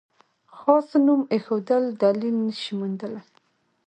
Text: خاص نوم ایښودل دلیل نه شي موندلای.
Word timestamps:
خاص 0.57 0.89
نوم 1.05 1.21
ایښودل 1.33 1.83
دلیل 2.01 2.35
نه 2.47 2.53
شي 2.61 2.71
موندلای. 2.79 3.25